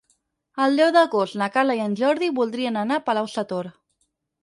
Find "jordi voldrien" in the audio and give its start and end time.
2.01-2.83